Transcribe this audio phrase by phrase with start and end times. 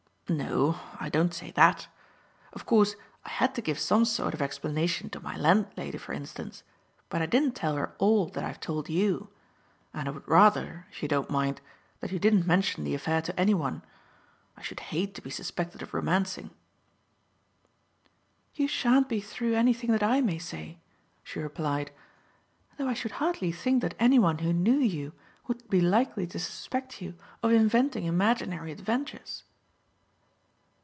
[0.33, 1.89] "No, I don't say that.
[2.53, 6.63] Of course, I had to give some sort of explanation to my landlady, for instance,
[7.09, 9.27] but I didn't tell her all that I have told you;
[9.93, 11.59] and I would rather, if you don't mind,
[11.99, 13.83] that you didn't mention the affair to anyone.
[14.55, 16.51] I should hate to be suspected of romancing."
[18.55, 20.79] "You shan't be through anything that I may say,"
[21.25, 21.91] she replied,
[22.77, 25.11] "though I should hardly think that anyone who knew you
[25.47, 29.43] would be likely to suspect you of inventing imaginary adventures."